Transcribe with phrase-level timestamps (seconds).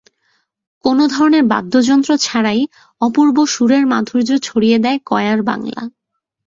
[0.85, 2.61] কোনো ধরনের বাদ্যযন্ত্র ছাড়াই
[3.01, 5.81] অপূর্ব সুরের মাধুর্য ছড়িয়ে দেয় কয়ার বাংলা।